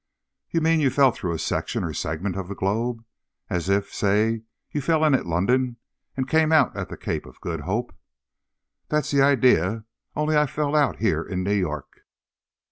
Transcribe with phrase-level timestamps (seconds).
[0.49, 3.05] "You mean, you fell through a section or segment of the globe?
[3.51, 5.77] As if, say, you fell in at London
[6.17, 7.93] and came out at the Cape of Good Hope!"
[8.87, 9.85] "That's the idea!
[10.15, 11.99] Only I fell out here in New York."